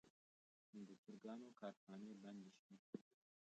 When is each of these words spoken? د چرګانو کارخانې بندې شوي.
د 0.87 0.89
چرګانو 1.01 1.47
کارخانې 1.59 2.11
بندې 2.21 2.51
شوي. 2.59 2.77